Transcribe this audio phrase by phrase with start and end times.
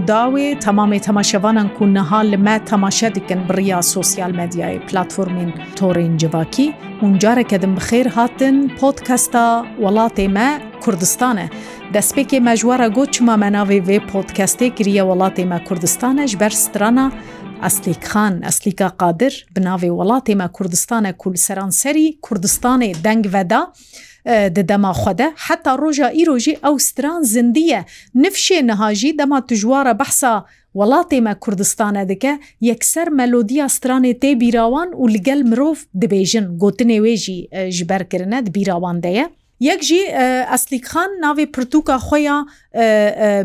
[0.00, 6.16] و داوێ تەمامی تەماشەوانان کو نەها li me temaşe dikin biriya sosyal medyayê platformên torên
[6.18, 6.66] civakî
[7.00, 11.48] hûn careke din bixêr hatin podkesta welatê me Kurdistan e
[11.94, 16.50] destpêkê mejwara got çima me navê vê podkestê kiriye welatê me Kurdistan e ji ber
[16.50, 17.12] strana
[17.66, 23.72] Eslîkxan Eslîka qadir bi navê welatê me Kurdistan e kul seranserî Kurdistanê deng veda,
[24.26, 27.84] di dema xwede heta roja îrojî ew stran zindiye
[28.22, 34.30] nifşê niha jî dema tu jwara behsa welatê me Kurdistane dike yekser melodiya stranê tê
[34.40, 39.30] bîrawan û li gel mirov dibêjin gotinê wê jî ji berkirine di bîrawan de ye
[39.68, 40.02] یەک ژی
[40.52, 42.42] ئەسلیکخان ناوێ پرتوکە خۆیان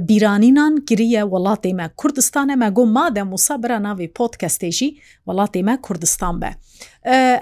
[0.09, 4.91] بیرانینان گریە وڵاتێمە کوردستانە مە گۆ مادە مووسبرە ناوێ پۆتکەستێژی
[5.27, 6.51] وڵاتێمە کوردستان بە.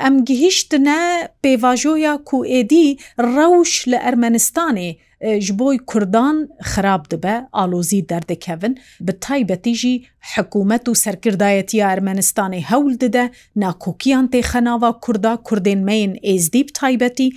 [0.03, 1.00] ئەم گیهیشتنە
[1.44, 2.88] پێڤژۆیە کو ئێدی
[3.36, 4.89] ڕەوش لە ئەرمەنستانێ
[5.45, 6.38] ji بۆی کوردان
[6.72, 8.73] خراپ dibe ئالۆزی دەردەکەون
[9.05, 9.95] bi تایبەتیژی
[10.36, 13.26] حکوومەت و سەرکردایەتی ئارمەنستانی هەول ددە
[13.64, 17.28] ناکۆکیان تێخەناوە کووردا کوردێنمەین ئێزدیب تایبەتی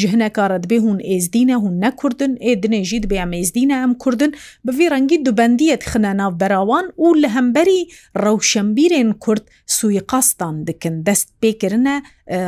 [0.00, 4.30] ژهنەکارت بێ هوون ئێزدینە هوون نەکردن ئێ دنێژید بێ ئەمێزدینە ئەم کوردن
[4.66, 7.80] بەێ ڕەنگی دوبندیت خنە ناو بەراوان و لە هەمبەری
[8.24, 9.44] ڕەوشەمبیرێن کورد
[9.76, 11.96] سویقاستان دکن دەست پێکردە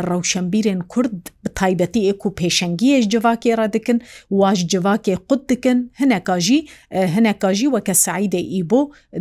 [0.09, 1.17] ڕەوشەمبیرێن کورد
[1.59, 3.99] تایبەتی ئێک و پێشەنگیش جوواکێ ڕدکن
[4.39, 6.61] واش جوواکێ قوت دکن هەنەکاژی
[7.15, 8.81] هەنەکاژی وەکە سعیدە ئیبۆ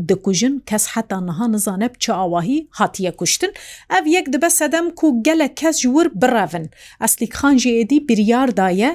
[0.09, 3.47] دکوژن کوشتن کەس حتا نەها نزانە بچە ئاواهی هاتیە کوشتن
[3.89, 6.67] ئەف یەک دبە سەدەم کو gelek کەس ور برevin
[7.01, 8.91] ئەسلی خانجیێدی بریاردایە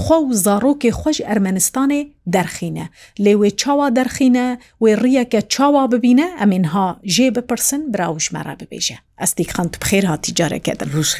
[0.00, 2.00] خۆ و زارۆکێ خۆش ئەرمەنستانێ
[2.34, 2.86] دەرخینە
[3.24, 4.46] لێوێ چاوا دەرخینە
[4.82, 11.10] وێ ڕیەکە چاوا ببینە ئەمێنها ژێ بپرسن براوژمەرە ببێژە ئەستیک خەند بخێر هاتی جارەکەدن ڕژ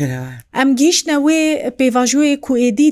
[0.56, 1.40] ئەم گیشتە وێ
[1.80, 2.90] پێواژوەیە کوئێدی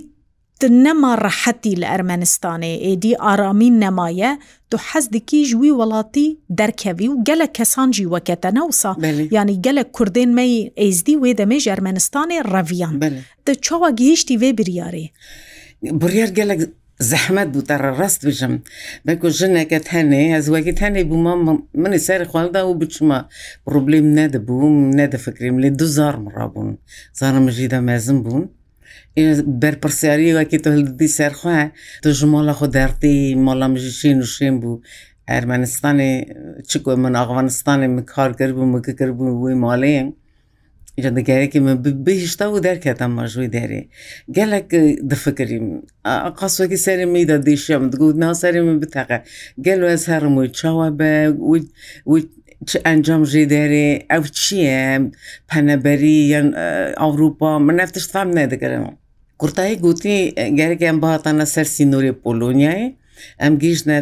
[0.64, 4.32] نەما ڕەحەتی لە ئەرمەنستانێ ئێدی ئارامی نەمایە
[4.70, 6.28] تو حەز دیکیژ وی وڵاتی
[6.58, 8.92] دەرکەوی و گەلە کەسانجی وەکەتە ناوسا
[9.38, 10.52] ینی گەلە کوردێن مەی
[10.82, 12.94] ئیزدی وێ دەمێ ئەرمەنستانێ ڕەڤیان
[13.46, 15.06] دە چاوە گەیشتی وێ بریارێ
[16.00, 16.60] بریار گەلک
[17.10, 18.54] زەحمەت بوو تەڕە ڕست بژم
[19.06, 21.32] بەکو ژنەکەت هەنێ ئەزوەکەت هەنێ بوومە
[21.82, 23.18] منی سەری خۆلدا و بچمە
[23.66, 26.70] پرۆبلیم نەدەبووم نەدەفکریم لێ دوزار ڕابوون
[27.20, 28.44] زانم ژیدا مەزم بوون
[29.62, 31.56] دەرپرسیاریەکی تهدی سەرخوا
[32.04, 33.14] دژمۆڵە خۆ دەرتی
[33.46, 34.82] مۆڵەمژیشی نوشین بوو
[35.32, 36.12] ئەرمەنستانی
[36.70, 40.04] چکۆ من ئاغوانستانی من کارگر بوو مکەکرد بوو وی ماڵەیە
[41.02, 41.74] جەدەگەرێکی من
[42.06, 43.82] بهشتا و دەرکەتە مەژووی دەرێ
[44.36, 44.68] گەلک
[45.10, 45.66] دفکریم
[46.38, 49.18] قاسوەکی سەری میدا دیشیم دگوت ناسەری من بتەقە
[49.66, 51.10] گەل ئەس هەرمووی چاوە بە
[52.86, 54.80] ئەنجام ژێ دەرێ ئەو چییە
[55.50, 56.48] پەنەبەری یان
[57.02, 58.92] ئەوروپا من نفتشتام نەدەگەرەوە
[59.42, 60.16] کورتایی گوتی
[60.58, 62.86] گەرەك ئەم بەهاتانە سەرسی نوری پۆلۆنیایە
[63.42, 63.96] ئەم گیژنە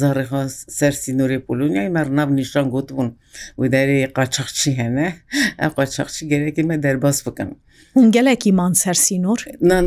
[0.00, 0.42] زارێخوا
[0.78, 3.08] سەرسی نوری پۆلۆنیای مەرناب نیشان گوتبوون
[3.62, 5.06] وداری قاچەخچی هەنە
[5.60, 7.50] ئە قاچەخچی گەرەێکی مە دەرباز بکەن.
[8.14, 9.38] گەلێکیمان سەرسی نور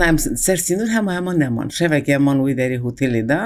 [0.02, 3.42] نام سەرسی نور هەمە هەمان نەمان شەوێک ئەمان وی دەری هوتێلێدا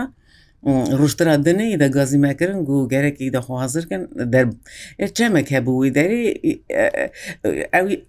[1.00, 4.02] ڕشترا دنەی دەگازیمەکردن و گەرەکی دەخوازرکن
[4.34, 4.46] دەر
[5.18, 6.26] چەمەک هەبووی دەری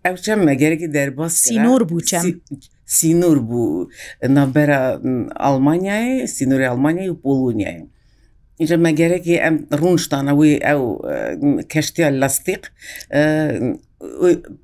[0.06, 2.24] ئەو چەمە گەرەکی دەرباس سینۆر بوو چەم
[2.96, 3.88] سینور بوو
[4.36, 4.80] نابەرە
[5.46, 7.78] ئەلمانیای سینوری ئەلمانیای و پۆلونیای
[8.60, 10.82] اینجا مەگەرەکی ئەم ڕونشتانەوەی ئەو
[11.72, 12.62] کەشتیا لەستیق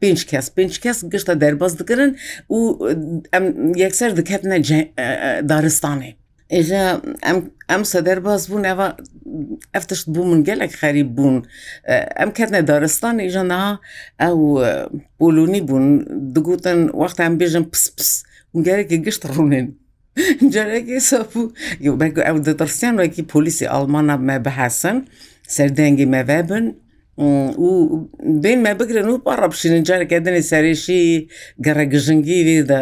[0.01, 2.11] پێنج کەس پێنج کەس گشتە دەرباز دکردن
[2.55, 2.61] و
[3.35, 3.45] ئەم
[3.85, 4.57] یەکسەر دکەتنە
[5.51, 6.13] دارستانی
[6.55, 6.83] ئێژە
[7.71, 8.87] ئەم سەدەر باز بوون ئەوە
[9.75, 11.37] ئەفتشت بوو من گەلێک خەریب بوون
[12.19, 13.65] ئەم کەتنە دارستان ئێژەنا
[14.23, 14.39] ئەو
[15.19, 15.87] پۆلونی بوون
[16.35, 18.11] دگوتن وەختە ئەم بێژم پس پس
[18.67, 19.67] گەرێکی گشت ڕوونێن
[20.55, 21.43] جارێکی ساپو
[22.27, 24.99] ئەو دەترسیان وەکی پۆلیسی ئالمانە مە بەحەسن
[25.57, 26.65] سەردەنگی مەوە بن
[27.23, 27.73] و
[28.43, 31.01] دێنمە بگرن و پاڕە بشینن جارێکە دێنێ سارێشی
[31.65, 32.81] گەڕەگژنگی لێدا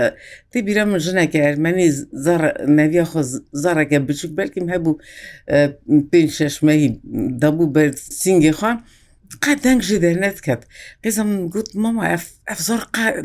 [0.50, 1.88] تی بیرە من ژنەکە ئەرمەنی
[2.78, 3.20] نەویە خۆ
[3.62, 5.00] زارەکە بچوک بەلکیم هەبوو
[6.10, 6.84] پێ شەشمەی
[7.42, 7.82] دەبوو بە
[8.20, 8.76] سنگی خوان
[9.44, 10.62] قەت دەنگژی دەرنێت کرد
[11.04, 12.04] قزم گوت مەما
[12.50, 12.80] ئەف زۆر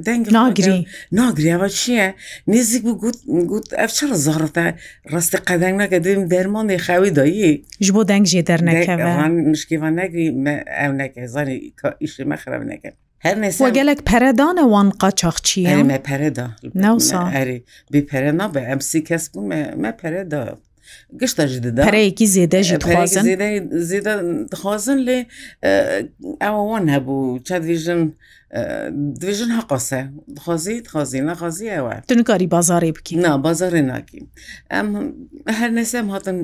[0.08, 0.78] دەنگ ناگری
[1.20, 2.08] ناگریەوە چییە
[2.52, 3.18] نێزیک بوو گوت
[3.52, 4.66] گوت ئەف چ زارەتە
[5.14, 7.52] ڕاستی قەدەنگ نەکە دیم دەرمانی خاوی دایی
[7.86, 10.28] ji بۆ دەنگژێ دەرنەکەوان مشکیوان نەگری
[10.82, 11.56] ئەو نەکە زانی
[12.04, 12.96] ئیشی مەخراب نەکەن
[13.28, 13.38] her
[13.80, 16.48] gelek peredane wan qaçax çiye me pereda
[16.84, 17.58] Newsa erê
[17.94, 20.44] bi perena be em sî kes bû me me pereda
[21.22, 22.78] گشتەش ددا پەرەیەکی زێدەژی
[23.90, 24.14] زێدە
[24.52, 25.20] دخوازن لێ
[26.44, 28.02] ئەوەوان هەبوو چاویژن
[29.22, 30.02] دوێژن هەقاسە
[30.38, 34.26] دخوازی دخوازی نەخوازی ئەوە تنکاری بازارێ بکەین نا بازارێ ناکەین
[34.74, 34.88] ئەم
[35.58, 36.38] هەر نەسەم هاتن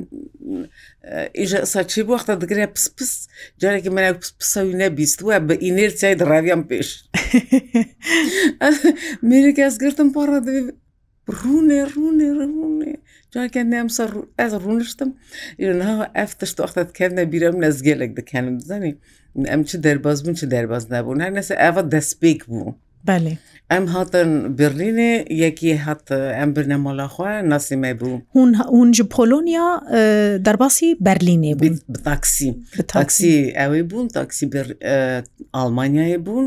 [1.38, 3.12] ئیژە ساچی وەختە دەگرێ پس پس
[3.60, 4.10] جارێکی منە
[4.40, 6.88] پسەوی نەبیست وە بە ئینێرچای دڕاویان پێش
[9.28, 10.38] میرێکی ئەس گرتم پاڕە
[11.38, 12.94] ڕوونێ ڕوونێ ڕوونێ
[13.34, 14.10] جاکەم سەر
[14.42, 15.10] ئەز ڕوونشتم
[15.60, 18.94] ئێنها ئەف تشتۆختت کردە بیرم لە زگەلێک دەکەنم بزانی
[19.50, 22.70] ئەم چ دەرباز بوون چ دەرباز نبوون هەر نەسە ئەوە دەستپێک بوو.
[23.06, 23.34] بەێ
[23.72, 24.30] ئەم هاتن
[24.60, 25.12] برلینێ
[25.44, 26.04] یەکی هەت
[26.38, 29.68] ئەم برنەمەڵاخوا ناسیمە بوو هون اونج پۆلۆنیا
[30.46, 31.74] دەرباسی بەرلینێ بوو
[32.08, 32.48] تاکسی
[32.94, 34.46] تاکسی ئەوەی بوون تاکسی
[35.56, 36.46] ئالمانیای بوون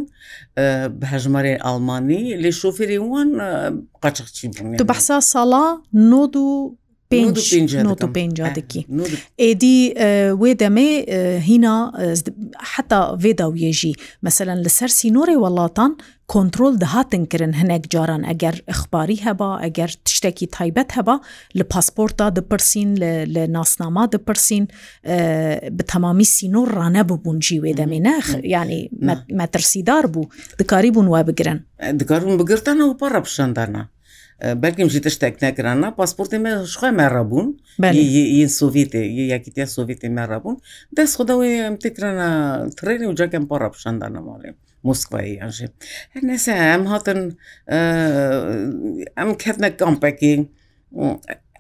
[1.01, 3.29] بەهژمارێ ئالمانی لێ شوفێری وان
[4.03, 5.65] قاچقچی بوون بەحسا ساڵا
[6.11, 6.75] نۆ و
[7.13, 7.13] 5
[9.41, 9.77] ئێدی
[10.41, 10.91] وێ دەمێ
[11.49, 11.75] هینا
[12.73, 13.93] حتا vêda و yêjî
[14.25, 15.91] meselen li ser sînorê welatan
[16.33, 21.15] kontrol dihatin kirin hinek caran eger ixbarî heba eger tiştekî taybet heba
[21.57, 22.89] li pasporta dipirsîn
[23.35, 24.63] li nasnama dipirsîn
[25.77, 28.25] bi temamî sînor rane bûbûn jî wê demê nex
[28.55, 28.79] yanî
[29.41, 30.21] metirsîdar bû
[30.59, 31.59] dikarî bûn we bigirin
[31.99, 33.83] dikarbûn bigirtana û para pişandana
[34.61, 37.47] بەلکم ژی تشتێک نەکراننا پاسپۆرتی مە شخوای مەڕەبوون
[38.41, 40.55] ین سوڤێتی یەکیتیا سوڤێتی مەڕەبوون
[40.97, 42.29] دەست خودەوەی ئەم تکرانە
[42.77, 44.55] ترێنی و جەکەم پۆڕە پیششاندا نەماڵێم.
[44.89, 45.65] Moskvayê an jî
[46.13, 47.19] Her nese em hatin
[49.21, 50.33] em ketne kampekî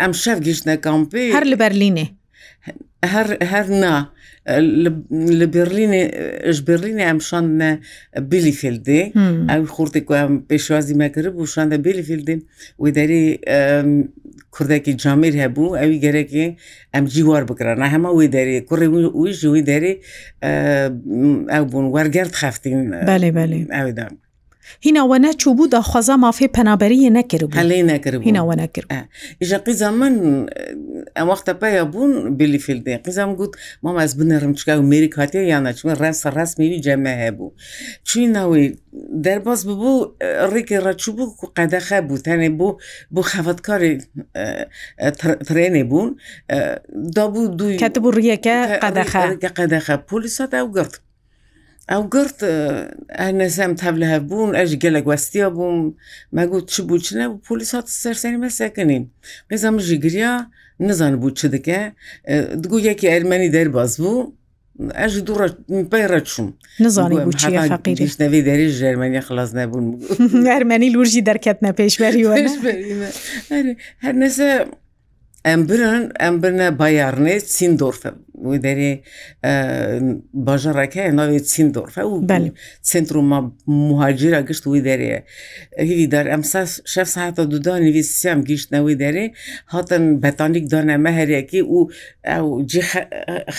[0.05, 2.05] em şev giştne kampê her li Berlînê
[3.01, 4.09] her herna
[4.59, 6.03] li Berlînê
[6.53, 7.69] ji Berlînê em şan me
[8.17, 8.99] Bilifildê
[9.53, 12.35] ew xurtê ku em pêşwazî me kirib û şan de Bilifildê
[12.81, 13.21] wê derê
[14.51, 16.45] kurdekî camir hebû ew gerekê
[16.97, 18.87] em cî war bikiran hema wê derê kurê
[19.23, 19.93] wî ji wî derê
[21.57, 22.79] ew bûn wergert xeftin
[23.79, 24.07] ew da
[24.85, 28.87] هیناوە نەچوو بوو داخوازا مافێ پەنابەریە نەکرد هەلێ نەکرد هیناوە نەکرد
[29.41, 30.13] ئیژە قیزە من
[31.19, 35.69] ئەوەختە پێە بوون بلی فیلدێ قیزم گوت مام ئەس بنەڕم چکا و مێری کاتێ یانە
[35.77, 37.49] چمە ڕێسە ڕاست میوی جەمە هەبوو
[38.07, 38.67] چینەوەی
[39.25, 40.09] دەرباز ببوو
[40.53, 42.77] ڕێکی ڕەچوو بوو و قەدەخە بوو تەنێ بوو
[43.13, 43.93] بۆ خەفتکاری
[45.47, 46.09] ترێنێ بوون
[47.15, 49.23] دابوو دوی کەتبوو ڕیەکە قەدەخە
[49.57, 50.93] قەدەخە پلیسات ئەو گرت
[51.91, 52.39] ئەو گرت
[53.39, 55.77] نەسەم تەبلە هەبوون ئەش گەلە گوستیا بووم
[56.37, 59.03] مەگوت چ بوو چنە و پلیس هات سەرسەری مەسەکنین
[59.49, 60.33] بێزم ژی گریا
[60.87, 61.79] نزان بوو چ دکە
[62.63, 64.29] دگو یەکی ئەرمەنی دەرباز بوو
[65.01, 65.47] ئەش دوڕە
[65.91, 66.47] پەیڕە چوم
[66.85, 69.85] نزانانی بوویش دەوێ دەری ژێرمەنی خلاص نەبوون
[70.53, 72.23] ئەرمەنی لورژی دەرکەت نە پێشوەری
[74.03, 74.49] هەر نەسە
[75.47, 78.91] ئەم برن ئەم برنە بایارنێ سیندۆرفە بوو و دەرێ
[80.47, 82.13] باژەڕەکەی ناوێ چیندۆرفە و
[82.91, 83.39] سنترومە
[83.89, 85.09] مهاجرە گشت وی دەرێ
[85.89, 86.61] هیوی دەر ئەمسا
[86.93, 89.25] شە ساعتە دودانی ویسیام گیشتنەوەی دەرێ
[89.73, 91.79] هاتن بەتانیک دانەمە هەرێکی و
[92.31, 92.45] ئەو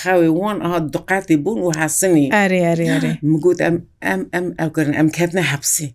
[0.00, 2.26] خاوێ وان ئا دقاتی بوون و حسنی
[3.28, 3.76] ئەگوت ئەم
[4.06, 5.88] ئەم ئەم ئەوکردن ئەم کەتنە حەبسی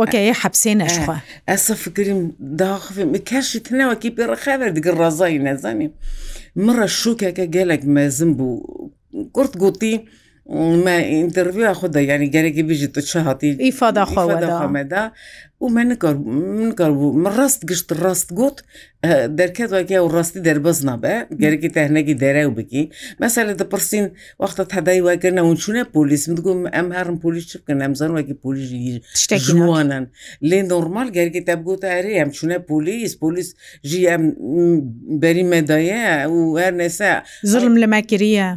[0.00, 0.84] وەکەیە حەبسێنە
[1.50, 2.20] ئەسە فکریم
[2.62, 5.92] داخفم کەشی تنەوەکی پێڕەخەوە دیگە ڕزای نەزانیم
[6.64, 8.56] مرە شوکێکە گەلێک مەزم بوو
[9.34, 9.94] کورت گوتی
[10.84, 14.48] ما ئینتەویە خوددا ینی گەرەێکی بژی تو چ هاتی ئیفاداخواەدا
[15.60, 15.88] و من
[16.58, 18.56] منکار بوو من ڕست گشت ڕست گوت
[19.38, 22.82] دەرکات واکە و ڕاستی دەربەز نابە گەرەێکی تەهنەکی دەرە و بکی
[23.20, 24.06] مەسا لە دەپرسین
[24.42, 28.78] وەختە هەدای واکردنەوە چونە پلیس مگوم ئەم هەرم پلیس چ بکەن ئەمزان وەکی پلیژی
[29.22, 30.04] شتێکوانن
[30.48, 33.48] لێ نۆرمال گەرگی تەبگوت ئەری ئەم چونە پلیس پلیس
[33.88, 34.22] ژی ئەم
[35.22, 37.10] بەری مەدایە و هەر نێسە
[37.52, 38.50] زرم لەمەکرە.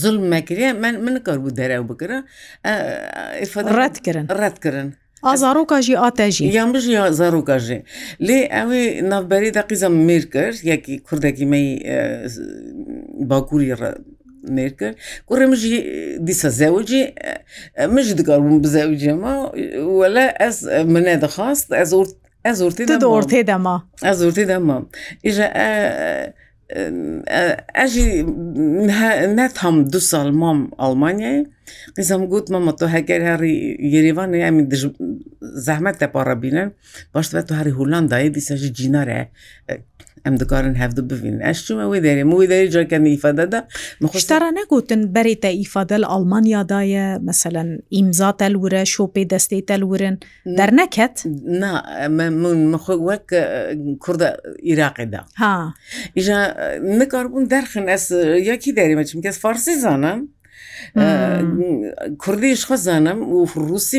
[0.00, 2.18] زل مەکرێ من منکار بوو دەرەو بکرە
[3.78, 4.88] ڕەتکردن ڕەتکردن.
[5.26, 7.78] ئازارۆکژی ئاتەژی یان بژی زارۆکژێ
[8.26, 11.66] لێ ئەوێ نافبەری دەقیزە مێر کرد یەکی کوردێکی مەی
[13.30, 13.74] باکووری
[14.56, 14.94] مێر کرد
[15.28, 15.72] کوڕێ مژی
[16.26, 17.02] دیسە زەوجی
[17.94, 19.34] مژ دکاربووم بزەوجێمە
[19.98, 20.56] وەلا ئەس
[20.94, 22.06] منە دەخواست ئەزۆر
[22.46, 23.76] ئەزۆرتی دەۆرتێ دەما
[24.08, 24.78] ئەزۆرتی دەما
[25.24, 25.46] ئیژە
[27.78, 28.06] ئەژی
[29.38, 31.38] نەتام دو ساڵ مام ئەڵمانیای
[31.96, 33.54] قزم گوت مەمە تۆ هەگەر هەڕی
[33.94, 34.64] یریوان ئەمی
[35.66, 36.68] زەحمەت تەپارە بینن
[37.12, 39.20] باش بێت تو هەری هولندایی دیسەژی جینارە
[40.26, 43.60] ئەم دکارن هەفت ببین ئەشتمە وی دەێ موی دەری جەکەن ئیفادەدا
[44.04, 50.16] مخشتارە نەگوتن بەرێتە ئیفادە لە ئەڵمانیادایە مەمثلەن ئیمزا تەلورە شۆپی دەستی تەلورن
[50.58, 51.16] دەرنەکەت
[53.08, 53.26] وەک
[54.04, 54.28] کووردە
[54.70, 55.54] عراقیدا ها
[56.16, 56.38] ئیژە
[57.00, 58.04] نکاربوون دەرخن ئەس
[58.50, 60.18] یەکی دەریمە چونکەس فارسی زانم
[62.22, 63.98] کوردیش خەزانم و رووسی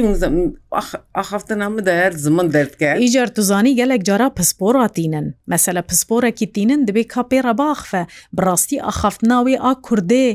[1.17, 8.03] ئاخفتە نامەدایر زمان دەردکە ئیجار توزانی gelek cara پسپۆراتینن مەسەلە پسپۆرەکی تینن دەبێ کاپێ ڕەباخفە
[8.37, 10.27] بڕاستی ئاخفتناوی ئا کوردێ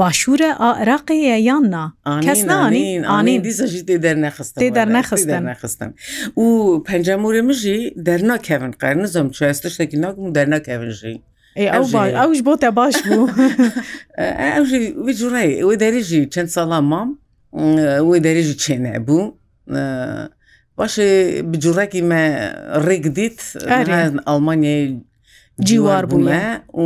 [0.00, 1.84] باشوورە عراقەیە یاننا
[2.26, 5.90] کەس نانین ئانی دیزەژی تێ دەرنەخست تێ دەرنەخستنەخستن
[6.42, 6.46] و
[6.88, 11.16] پەنجەمورێ مژی دەرناکەون قەرنزم چێستە شتێکی ناکم دەرناکەونژی.
[11.56, 13.26] ئەوش بۆتە باش بوو
[14.18, 17.08] ئەوژیژڕێ وێ دەریژی چەند ساڵام مام
[18.08, 19.24] وێ دەریژی چێنە بوو
[20.78, 21.08] باشێ
[21.50, 22.22] بجوڕێکی مە
[22.86, 23.38] ڕێک دیت
[24.28, 24.84] ئەلمانیای
[25.64, 26.84] جیوار بووە و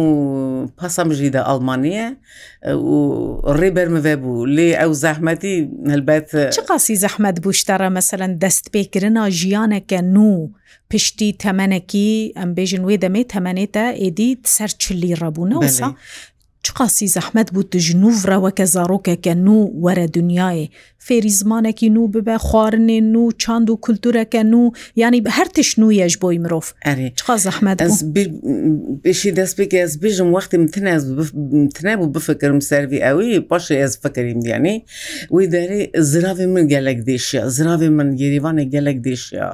[0.81, 2.05] پاسەمژی دە ئەڵمانە
[2.75, 2.91] و
[3.61, 5.57] ڕێبەرمەوە بوو لێ ئەو زەحمەتی
[5.93, 10.31] هەلبەت چ قاسی زەحمەت بوشتەرە مەسەەن دەست پێکردنا ژیانەکە نو
[10.91, 15.89] پشتی تەمەنەکی ئەم بێژن وێ دەمێ تەمەێتە ئێدی سەر چلی ڕەبوونەوەسا
[16.65, 20.53] چ قاسی زەحمەت بوو دژنوورەوەکە زارۆکەکە نو وەرە دنیاە
[21.07, 24.63] فێری زمانێکی نو ببە خواردنێ نو چاند و کولتورەکە نو
[25.03, 26.67] ینی بە هەر تش نویەش بۆی مرۆڤ
[27.47, 27.79] زەحمەت
[29.05, 30.57] بشی دەست پێ ئەس بێژم وقتی
[31.77, 34.77] تنەبوو بفکرم سەروی ئەوی پاشە ئەس فکریم دیانی
[35.35, 39.47] وی دەری زراوی من گەلک دێشە زراوی من گریوانە گەلک دێشە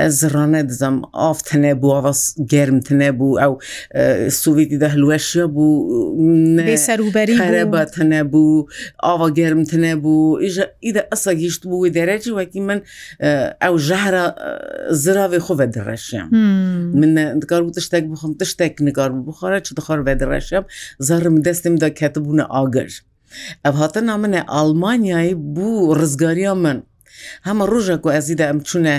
[0.00, 2.20] ئەس ڕانە دزم ئاف تنە بوو ئاواز
[2.52, 3.52] گەرم تنە بوو ئەو
[4.42, 7.36] سوویتی دە هلوەشە بوو سەروبەری
[7.72, 8.66] بە تنە بوو
[9.06, 12.82] ئاوا گەرم تنە بوو ئیژە اذا اصلا يشطبوا ودراجي ولكن
[13.62, 14.34] او جهرة
[14.90, 16.30] زراوي خوفا دراشيام
[16.96, 20.64] من دكار تشتاك بخم تشتاك نكار بخارة تشتخار بدراشيام
[21.00, 22.88] زهر مدستم دا كاتبونا آقر
[23.66, 26.78] ئەف هاتەنا منە ئالمانیایی بوو ڕزگاریا من
[27.46, 28.94] هەمە ڕۆژێک و ئەزیدا ئەم چونە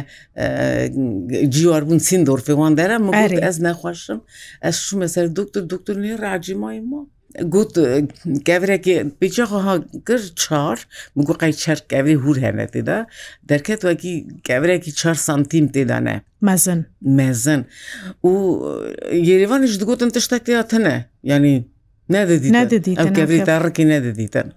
[1.53, 2.97] جیواربوون سندۆرفێوان دەرە
[3.45, 4.19] ئەس نەخواشم
[4.65, 7.01] ئەس شومە سەر دکتور دکتور نێ ڕاجی مای ما.
[7.53, 7.73] گوت
[8.47, 9.75] گەورێکی بجەخۆها
[10.07, 10.77] گر چار
[11.15, 12.99] بگو قەی چەر گەوری هور هەنە تێدا
[13.49, 14.15] دەرکەت وەکی
[14.47, 16.15] گەورێکی چار سانتیم تێدانە
[16.47, 16.79] مەزن
[17.19, 17.61] مەزن
[18.29, 18.31] و
[19.29, 20.95] یێریوانش دگوتن تشتێک تێدا تەنە
[21.31, 21.55] ینی
[22.15, 24.47] نەدەدی نەدەدی ئەو گەوری تا ڕکی نەدەدیتن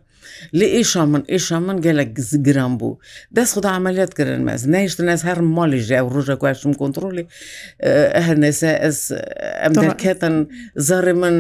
[0.58, 2.98] لێ ئێشا من ئێشا من گەلە گزگران بوو
[3.36, 7.24] دەست خدا عملیات کردن مەز نەیشتن ئەس هەر ماڵی ژێ و ڕژە گوشتم کۆنتترۆلی
[8.26, 8.98] هەرنێسە ئەس
[9.62, 10.36] ئەم دەکەتن
[10.88, 11.36] زارێ من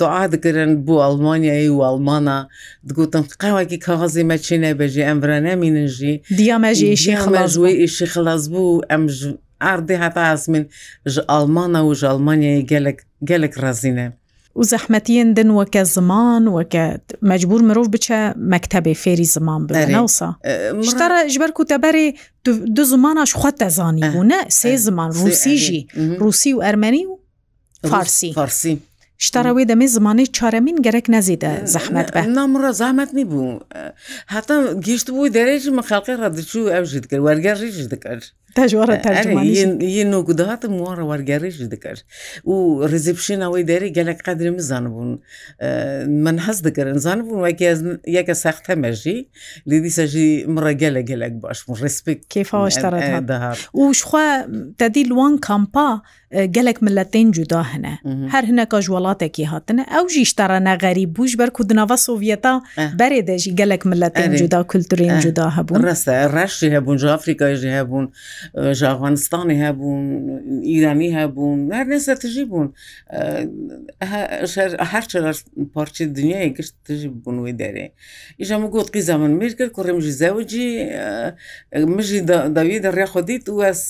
[0.00, 2.38] دوعا دکردن بۆ ئەلمانیایی و ئەلمانە
[2.88, 9.02] دگوتن قاوەکی کاغازی مەچینە بەژێ ئەمرە نەمینژی دیامەژیشی خڵازوی ئیشی خلاص بوو ئەم
[9.64, 10.64] ئاردی هەتا ئەسمین
[11.12, 12.98] ژ ئەلمانە و ژ ئەلمانیایی گەلک
[13.30, 14.08] گەلک ڕزیینە.
[14.56, 16.84] و زەحمەتیان دن وەکە زمان وەکە
[17.30, 18.18] مەجبور مرۆڤ بچە
[18.52, 20.28] مەکتتەبێ فێری زمان بنەوسا
[20.90, 22.06] شتەرە ژبەر کوتەبەرێ
[22.76, 25.82] دو زماناش خۆت دەزانی بوونە سێ زمان رووسیژی
[26.20, 27.16] رووسی و ئەرمەنی و
[27.90, 28.74] فارسی فارسی
[29.26, 33.48] شتەڕەوەی دەمێ زمانی چارەمین گەرەک نەزیدە زەحمەت بە نامڕە زامەت نیبوو
[34.34, 38.24] هەتا گیشت بووی دەرێژ مە خەڵقی ڕەدەچوو ئەوژت کرد وەرگە ڕیژ دەکرد.
[40.12, 42.00] نۆگوداتم وارە وەرگێڕیش دەکرد
[42.50, 42.54] و
[42.92, 45.10] ڕزیپشینەوەی دەری گەلک قدرری مزان بوون
[46.24, 47.40] من هەز دەکردن زان بوون
[48.16, 49.18] یەکە سەختە مەژی
[49.70, 52.88] لێدیسەژی مڕە گەلە گەلک باش ڕسپێک کێفاوەشتە
[53.80, 54.26] و شخوا
[54.80, 55.88] دەدی لوان کامپا.
[56.48, 57.98] gelek milletên cuda hene
[58.32, 62.62] her hineka ji welatekî hatine ew jî jîşterene gerî bûj ber ku di nava Sovyeta
[62.76, 65.82] berê de jî gelek milletên cuda kulturên cuda hebûn
[66.40, 68.06] reş jî hebûn ji Afrika jî hebûn
[68.74, 70.02] ji Afganistanê hebûn
[70.62, 72.68] İranî hebûn her nese tijî bûn
[74.90, 75.36] her çeler
[75.74, 77.90] parçe dünyayê girt tijî bûn wê derê
[78.38, 80.68] îja min got qîza min mêr kir kurrim jî zewicî
[81.72, 83.80] min jî davî derya xwedît û ez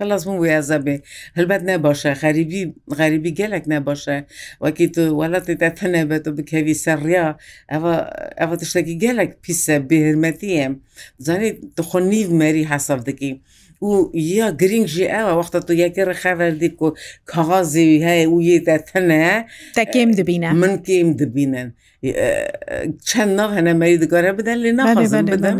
[0.00, 1.00] xelas min wê ezebê
[1.34, 2.62] helbet ne نەباشە غەریبی
[2.98, 4.16] غەریبی گەلێک نەباشە
[4.64, 7.26] وەکی تو وڵاتی تەتەنە بێت و بکەوی سەریا
[8.40, 10.66] ئەوە تشتێکی گەلێک پیسە بهرمەتیە
[11.26, 13.32] زانیت دخۆ نیو مەری حساب دەکی.
[13.88, 13.90] و
[14.38, 16.88] یا گرنگژی ئەوە وەختە تو یەکێ خەوەردی و
[17.32, 19.24] کاغازی هەیە و یێتەتەنە
[19.80, 21.68] تەکێم دەبینە من کێم دەبینن
[23.08, 25.56] چەند ناو هەنەمەری دگەرە بدەن لێ نابن بدەن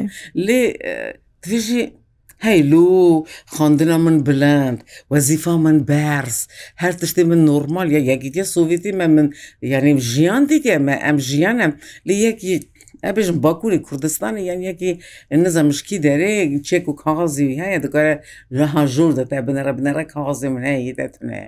[0.46, 0.60] لێ
[1.42, 1.82] توژی
[2.47, 4.78] هەیلو خواندنا من بلند
[5.12, 6.37] وەزیفا من بەرز
[6.85, 9.26] هەر تشتی من نۆرمال یا یەکیتە سوڤێتی مە من
[9.73, 11.73] یعنی ژیان دیتێمە ئەم ژیانم
[12.09, 12.54] لە یەکی
[13.07, 14.90] ئەبێژم باکووری کوردستانی یان یەکی
[15.45, 16.33] نزە مشکی دەرێ
[16.68, 18.14] چێک و کاغازی هەیە دەگەرە
[18.59, 21.42] لەها ژۆر دەتا بنەرە بنەرە کاغازی من هەیە دەتنێ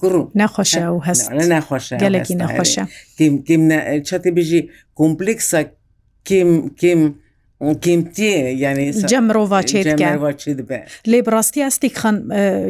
[0.00, 2.82] کوڕ نەخۆشە و هەست نەخۆشە گەلێکی نەخۆشە
[4.08, 4.60] چاتی بژی
[4.98, 5.60] کۆمپلکسە
[6.28, 7.00] کم کم
[7.60, 9.68] جەمرۆڤ
[11.12, 12.16] لێ بڕاستی ئەستێک خەن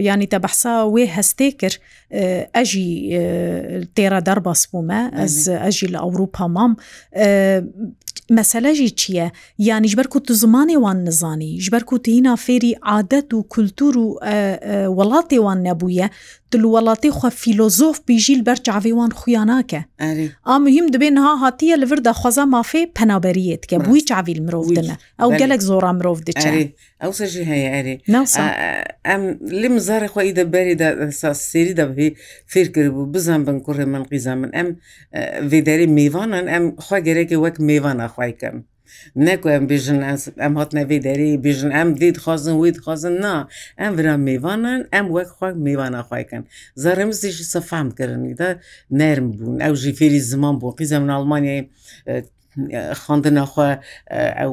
[0.08, 1.78] ینی تە بەحسا وێ هەستێ کرد
[2.54, 2.90] ئەژی
[3.94, 6.72] تێرە دەرباس بوومە ئەز ئەژی لە ئەوروپا مام
[8.38, 14.18] مەسەلەژی چییە یانی ژبەر و تو زمانێوان نزانی ژبەر کوتینا فێری عادەت و کولتور و
[14.98, 16.06] وڵاتێوان نەبووە
[16.54, 19.80] دلوڵاتی خوا فیلۆزۆف بیژیل بەر چاویوان خویاناکە
[20.46, 25.60] ئامهم دەبێن ها هاتیە لەوردا خۆزا مافێ پەنابەریت کە بووی چاویل مرۆڤ دنە ئەو گەلک
[25.70, 26.68] زۆرا مرۆڤ دچێت
[27.02, 27.96] ئەو سەژی هەیە ئەری
[29.08, 29.22] ئەم
[29.62, 30.74] لم زارە خۆی دەبەری
[31.50, 32.08] سێری دەبێ
[32.52, 34.68] فێر کردبوو بزان بن کوڕێ من قیزان من ئەم
[35.50, 38.56] وێدەری میوانان ئەم خوا گەرەێکی وەک میوانە خوا خوایکەم.
[39.26, 40.00] نەکو ئەم بژن
[40.44, 43.34] ئەم هات نەوی دەری بژن ئەم دیت خوازن ویت خوازن نا
[43.80, 46.42] ئەم ورا میوانن ئەم وەک خوا میوانە خوایکەن
[46.82, 48.48] زەرمزیشی سەفام کردنی دا
[49.00, 51.60] نرم بوون ئەو ژی فێری زمان بۆ قیزە من ئەڵمانیای
[53.02, 53.68] خواندنەخوا
[54.40, 54.52] ئەو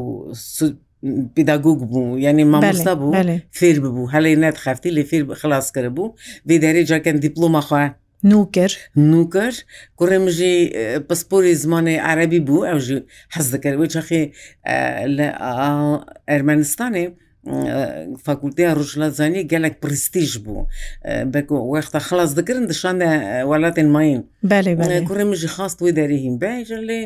[1.36, 3.12] پیداگوگ بوو یعنی مامۆستا بوو
[3.60, 6.16] فێر ببوو هەڵی نەت خەفتی لە فێر خلاص کرد بوو
[6.48, 7.84] بێ دەری جاکەن دیپلۆمەخوا
[8.24, 9.54] نوکر نوکر
[9.96, 10.56] کوڕێمژێ
[11.10, 12.80] پسپۆری زمانی عربی بوو ئەو
[13.36, 14.26] حەز دەکەەوەی چخی
[15.18, 15.28] لە
[16.30, 17.06] ئەرمەنستانێ
[18.26, 20.64] فاکولتەیە ڕژلاتزانانی گەلک پرستیژ بوو
[21.74, 23.08] وەختە خلاص دەکردن دشانە
[23.50, 24.22] وڵاتێن ماین
[25.10, 27.02] کوڕێمژی خاست وی دەریهیم باژە لێ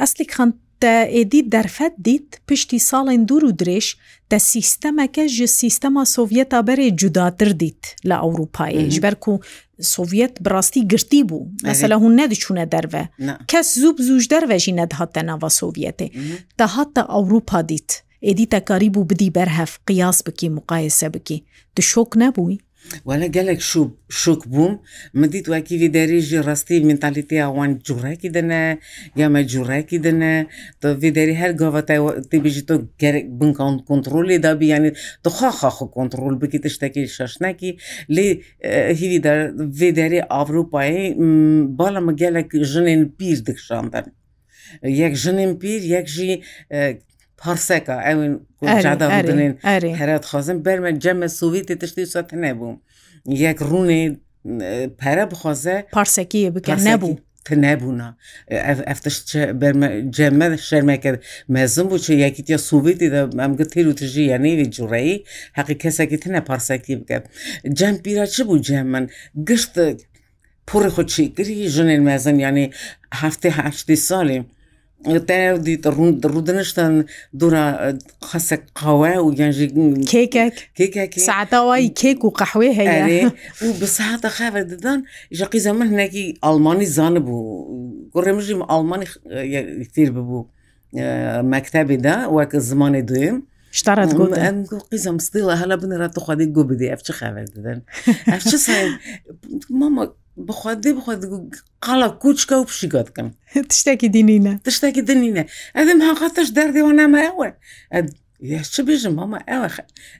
[0.00, 3.86] ئەسلی خند تە ئێدی دەرفەت دیت پشتی ساڵێن دوور و درێژ
[4.30, 9.34] دە سیستەمەکە ژە سیستەما سۆڤەتا بەرێ جوداتر دیت لە ئەوروپایش بەرک و
[9.92, 13.04] سۆڤەت بڕاستی گرتی بوو مەسەلا هون نەدەچوونە دەرەوە
[13.50, 16.06] کەس زوب زوش دەرەژی نەدهاتە ناوە سۆڤەتێ
[16.58, 17.90] تا هاتە ئەوروپا دیت
[18.26, 21.38] ئێدی تەکاری بوو بدی بەرهەف قیاس بکی مقایسە بکی
[21.76, 22.56] دشۆک نەبووی
[23.08, 23.60] وەە گەلێک
[24.22, 24.72] شوک بووم
[25.20, 28.62] مدیت واکیوی دەریژی ڕاستی منتالیتی ئەوان جوڕێکی دەنە
[29.20, 30.32] یامە جوڕێکی دەنە
[30.82, 34.94] تۆوی دەری هەر گاوەتیبیژی تۆ گەرێک بنکان کنتترۆلی دابییانیت
[35.26, 37.70] دخواخواخ کنتترۆل بکیت شتێکی شەشنەکی
[38.14, 38.26] لێ
[39.00, 39.18] هیوی
[39.78, 41.04] وێ دەری ئاڤروپایی
[41.78, 44.06] باڵەمە گەلێک ژنێن پیر دکشاندن.
[45.02, 46.32] یەک ژنم پیر یەک ژی
[47.44, 49.52] پارسەکە ئەوین کوچاداڵێن
[50.00, 52.76] هەرات خۆزم بەرمە جەمە سوویتی تشتی سوەت نەبووم
[53.46, 54.02] یەک ڕوونێ
[55.00, 57.14] پەرە بخۆزە پارسەکیە بکە نەبوو.
[57.66, 58.08] نەبوونا
[58.90, 59.16] ئەفتش
[60.16, 61.10] جەمە شەرمەکە
[61.54, 63.08] مەزم بوو چ یەکیتە سووبیتی
[63.42, 65.16] ئەمگە تیر و تژی یا نێوی جوڕایی
[65.58, 67.22] حەقی کەسێکی تەنە پارسەکی بکەن
[67.78, 69.04] جەم پیرا چ بوو جە من
[69.48, 69.74] گشت
[70.68, 72.68] پڕی خۆچی گری ژنێن مەزن یانیه
[73.22, 74.44] هەفته هەشتی ساڵیم
[75.04, 75.76] دی
[76.30, 76.94] ڕوودنشتن
[77.40, 77.64] دوورە
[78.30, 79.56] خەسەك قاوە و گەنج
[81.28, 82.98] ساعتەوای کێک و قەحوێ هەیە
[83.62, 85.00] و بساعتە خەبەر ددان
[85.38, 89.06] ژەقی زەمە هەنێکی ئەلمانی زانە بوو گوڕێمژیم ئەلمانی
[89.94, 90.48] تیر ببوو
[91.52, 93.36] مەکتتەبیدا وەکە زمانی دویم
[93.78, 94.10] شتارات
[94.90, 97.78] قیزم ستیڵە هەلا بنرە توخوادی گو بدی ئەف چه خەبەر ددن
[99.80, 100.02] ماما
[100.48, 101.22] بخوادێ بخواد
[101.84, 103.28] قاڵە کوچکە و پشیگۆ بکەم
[103.72, 105.44] تشتێکی دینینە تشتێکی دنینە
[105.76, 107.48] ئەدەم هاقاتش دەردێەوە نامەوە
[108.74, 109.68] چ بێژم ئەمە ئەوە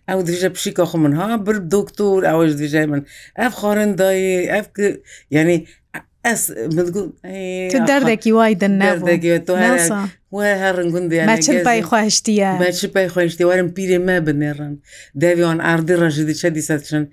[0.08, 3.02] ئەو دژە پشیکە خ منها بر دکتۆر ئەوەش دژای من
[3.40, 4.66] ئەف خۆرن دایێ ئەف
[5.36, 5.58] ینی
[6.28, 6.42] ئەس
[7.90, 9.00] دەردێکی وای دەنناێت
[10.32, 14.74] وای هەڕن گوندیانپای خوشتە پای خوشتی وارم پیرێ مە بنێڕن
[15.22, 17.04] داویان ئاردی ڕژی دیچە دیسەچن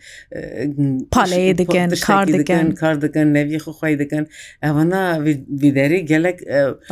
[1.16, 4.24] پاڵەیە دەکەن کار دەکەن کار دەکەن نەوی خخوای دەکەن
[4.64, 5.04] ئەوەنا
[5.62, 6.38] بیداری گەلک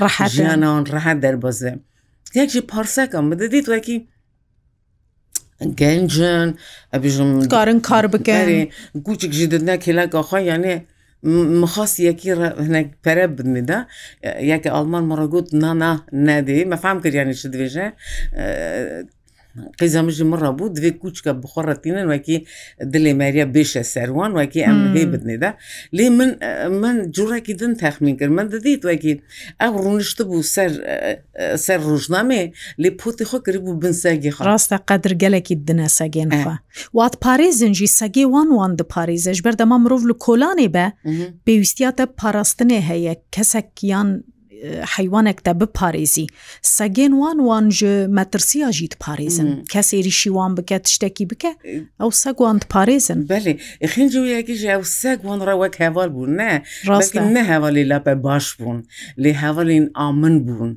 [0.04, 1.74] ڕحژیانەوەن ڕحات دەربەزێ
[2.40, 3.98] یەکشی پارسەکەم بدەدیت وەکی
[5.80, 6.48] گەنجن
[6.94, 8.62] ئەبیژم کارن کار بکاری
[9.06, 10.76] گوچێک ژی دەدنە کلەکە خۆی یانێ
[11.62, 12.30] مخص یەکی
[12.66, 13.80] هەنێک پەرە بنیدا
[14.52, 15.92] یەکە ئەلمان مڕگووت نانا
[16.28, 17.88] نەدی مەفام کردیانی چ دوێژە
[19.80, 22.38] قیزەمژی مڕە بوو دوێ کوچکە بخۆڕەتینن وەکی
[22.94, 25.52] دلێ ماریا بێشە سەروان وەکی ئەم هەی بدنێدا
[25.98, 26.32] لێ من
[26.82, 29.14] من جوڕێکی دن تەخمین کرد من دەدەیت وەکی
[29.62, 30.72] ئەو ڕونشت بوو سەر
[31.66, 32.44] سەر ڕژنامێ
[32.82, 36.56] لێ پۆتی خۆ کرد بوو بنسەگی خڕاستە قەدر گەلێکی دنە سەگەنخوا
[36.98, 40.86] وات پارێزنجی سەگێ وان وان دپارێزەش بەردەما مرۆڤ لە کۆلانێ بە
[41.46, 44.10] پێویستیاتە پاراستنێ هەیە کەسەکیان
[44.98, 46.28] حیوانێکتە بپارێزی
[46.76, 51.52] سەگێن وان وان ji مەترسیا ژیت پارێزن کەسێری شیوان بکەت شتێکی بکە
[52.02, 53.54] ئەو سەگوان پارێزن بەێ
[53.92, 56.50] خنجویەکی ئەو سەگوان ڕەوەک هەواڵ بوون نە
[56.90, 58.78] ڕاستە نە هەواڵی لاپە باش بوون
[59.24, 60.72] لێ هەواڵین ئامن بوون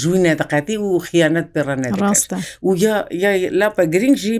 [0.00, 2.70] ژووی نەدەقەتی و خیانەت پێڕەنە ڕاستە و
[3.22, 4.34] یا لاپە گرنگژی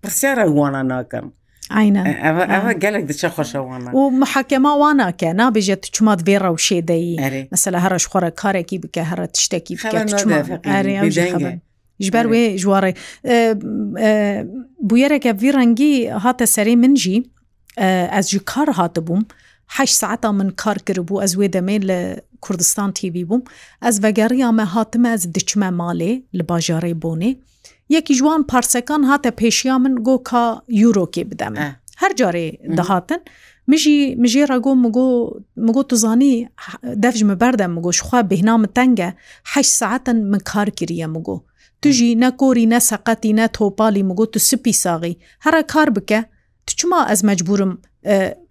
[0.00, 1.26] پرسیارە وانە ناکەم.
[1.76, 7.06] ئەوە گەلێک دچە خۆشەوە و مححکەما وا ناکە نابێژێت چمات بێ ڕەوشێدەی
[7.52, 9.74] مەسەلا هەرش خۆرە کارێکی بکە هەرە تشتێکی
[12.06, 12.92] ژبەر وێ ژوارێ
[14.88, 17.18] بویەرێکە وی ڕەنگی هاتە سەری منجی
[18.14, 19.22] ئەس ji کار هاتبووم.
[19.76, 21.98] ح ساعتا من کار کردبوو ئەس وێ دەمێ لە
[22.44, 23.42] کوردستان تیوی بووم
[23.84, 27.32] ئەس بەگەڕیا مە هاتمە ئەس دچمە مالێ لە باژارەی بۆنێ
[27.96, 30.44] یەکی جوان پارسەکان هاتە پێشیا من گۆکە
[30.82, 31.54] یورۆکێ بدەم
[32.02, 32.46] هەر جارێ
[32.78, 33.20] دەهاتن
[33.70, 34.72] مژی مژێ ڕگۆ
[35.66, 36.34] مگۆ توزانی
[37.02, 39.08] دەفژمە بەردەم مگۆشخوا بهنا من تەنگە
[39.50, 41.36] ح ساعتن من کار کریە مگۆ
[41.82, 46.20] توژی نەکۆری نەسەقەتی نە تۆپالی مگۆ تو سپی ساغی هەرە کار بکە
[46.66, 47.72] تو چما ئەز مەجبورم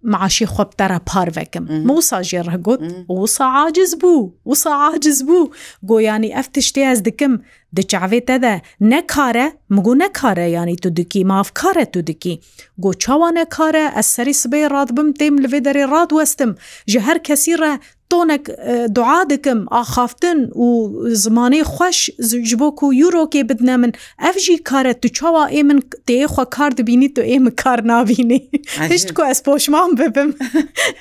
[0.02, 2.80] معاشی خۆ بتەرە پارڤەکەم موسا ژێ ڕگوت
[3.22, 5.52] وسا عاجز بوو وسا عاجز بوو
[5.90, 7.32] گۆیانی ئەف تشتێ ئەس دکم
[7.76, 8.54] دچاوێتەدە
[8.92, 12.34] نەکارە مگو نەکارە ینی تو دکی مافکارە تو دکی
[12.82, 16.50] گۆ چاوانە کارە ئەس سەری سبەی ڕادبم تێم لەوێ دەرێ ڕادوەستم
[16.90, 17.72] ji هەر کەسی ڕە
[18.14, 18.44] تۆنێک
[18.96, 20.68] دوعا دەکەم ئاخافتن و
[21.24, 21.98] زمانەی خوش
[22.48, 23.92] ji بۆ و یورۆکێ بدنە من
[24.30, 28.38] ev jî karre tu çawa ê min têxwa kar dibînî tu ê min kar navînê
[28.90, 30.30] Hişt ku ez poşman bibim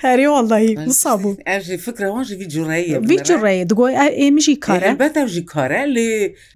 [0.04, 3.90] herê wallahî misa bû Ev jî fikra wan ji vî cureyê Vî cureyê digo
[4.28, 6.08] êm jî kare bet ev jî kare lê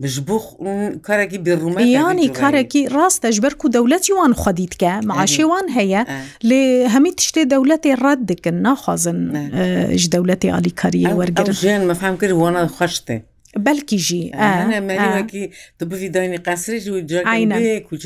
[0.08, 0.38] ji bo
[1.04, 5.68] karekî birûme yanî karekî rast te ji ber ku dewlet wan xwedî dike maaşê wan
[5.76, 6.02] heye
[6.50, 6.62] lê
[6.94, 9.20] hemî tiştê dewletê red dikin naxwazin
[10.02, 13.18] ji dewlet حکوومەتی ئالیکاریە وەرگرت ژێن مەفام کرد وەە خوشتێ.
[13.68, 14.24] بەلکیژی
[15.90, 18.04] بڤیدانی قاسرێکوچ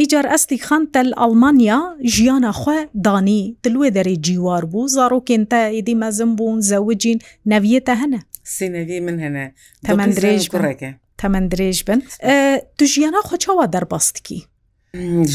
[0.00, 1.78] ئیجار ئەستی خان تەل ئەلمانیا
[2.14, 7.18] ژیانە خوێ دانی دلوێ دەری جیوار بوو زارۆکێن تا ئیدی مەزم بوون زەوجین
[7.52, 8.20] نەویێتە هەنە
[8.56, 9.44] سینەوی من هەنە
[9.86, 12.00] تەمەندرێژ بڕێکە تەمەندرێژ بن
[12.78, 14.40] تو ژیانە خۆچەوە دەرباستکی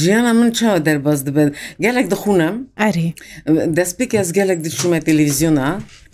[0.02, 1.50] ژیانە من چاوە دەرباز دەبێت
[1.86, 3.10] گەلێک دەخونم ئەری
[3.78, 5.70] دەست پێکەس گەلێک دەچوومە تەلویزیۆنا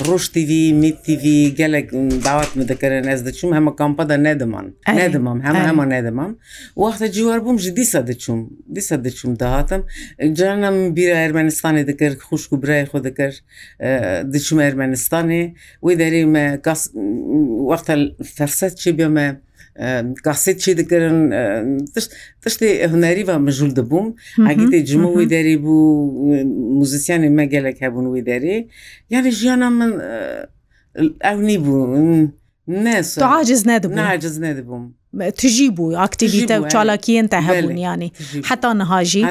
[0.07, 1.87] ڕۆژ تیوی میتیوی گەلێک
[2.27, 4.65] داوات من دەکەرن ئەس دەچوم هەمە کامپەدا نەدەمان
[4.99, 6.31] نەدەمام هەمە هەمە نەدەمام
[6.83, 8.39] وەختە جیوار بووم ژ دیسە دەچوم
[8.75, 9.81] دیسە دەچوم داهاتم
[10.37, 13.37] جانم بیرە ئەرمەنستانی دەکرد خوشک و برای خۆ دەکرد
[14.33, 15.41] دەچوم ئەرمەنستانی
[15.85, 16.45] وی دەریمە
[17.69, 17.93] وەختە
[18.35, 19.27] فەرسەت چی بێمە
[20.23, 21.29] kaset çê dikirin
[22.43, 25.75] tiştê hunerî ve mijûl dibûm egîtê cimû wî derê bû
[26.79, 28.67] muzisyanê me gelek hebûn wî derê
[29.09, 29.91] yani jiyana min
[31.31, 32.27] ew nîbû
[32.67, 38.09] ne aciz nedibûm naciz nedibûm تجی بوو ئاکتیویتە و چالاکیێنتە هەبوونیانی
[38.49, 39.23] حتا نهاژی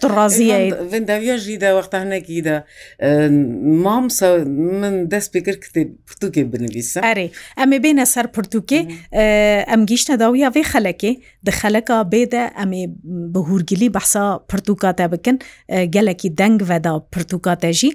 [0.00, 2.54] تو ڕازیەداویژیداوەختا هەنەکیدا
[3.84, 4.08] مام
[4.80, 5.62] من دەست پێکرد
[6.06, 8.80] پرتوکێ بنویسە ئەرێ ئەمێ بێنە سەر پرتوکێ
[9.70, 11.12] ئەم گیشتە داویە وێ خەلەکێ
[11.48, 12.84] دخەلەکە بێدە ئەمێ
[13.34, 15.36] بەهورگلی بەسا پرتوکاتە بکن
[15.96, 17.90] گەلێکی دەنگ veda پرتوکاتەژی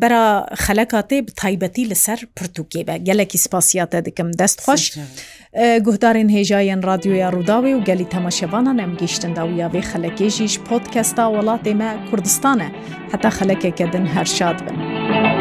[0.00, 0.26] بەرا
[0.64, 4.84] خەلەکاتێ تایبەتی لەسەر پرتوکێ بە گەلێکی سپاسیاتە دکم دەستخۆش.
[5.84, 10.58] گوهدارên hêjayên radyoya Rûdawê û gelî temaşevanan em gîştin da ya vê xelekê jî ji
[10.68, 12.68] podkesta welatê me Kurdistanê
[13.12, 15.33] heta xelekeke din herşad bin.